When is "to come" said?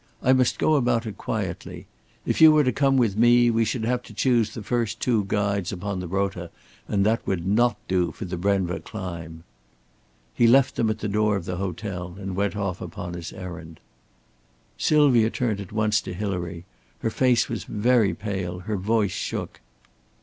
2.63-2.97